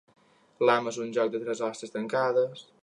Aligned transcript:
L'ham 0.69 0.89
és 0.93 0.97
un 1.05 1.13
joc 1.19 1.31
de 1.37 1.43
tres 1.45 1.63
ostres 1.71 1.97
tancades. 1.99 2.65